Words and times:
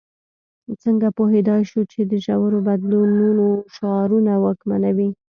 څنګه 0.83 1.07
پوهېدای 1.17 1.61
شو 1.69 1.81
چې 1.91 1.99
د 2.11 2.13
ژورو 2.25 2.59
بدلونونو 2.67 3.45
شعارونه 3.75 4.33
واکمنوي. 4.43 5.09